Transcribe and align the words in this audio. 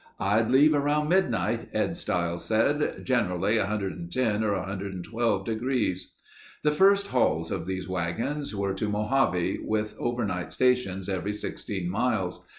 "I'd 0.19 0.49
leave 0.49 0.73
around 0.73 1.09
midnight," 1.09 1.69
Ed 1.73 1.95
Stiles 1.95 2.43
said. 2.43 3.01
"Generally 3.05 3.59
110 3.59 4.43
or 4.43 4.53
112 4.55 5.45
degrees." 5.45 6.13
The 6.63 6.71
first 6.71 7.05
hauls 7.09 7.51
of 7.51 7.67
these 7.67 7.87
wagons 7.87 8.55
were 8.55 8.73
to 8.73 8.89
Mojave, 8.89 9.59
with 9.61 9.95
overnight 9.99 10.51
stations 10.51 11.07
every 11.07 11.33
sixteen 11.33 11.87
miles. 11.87 12.43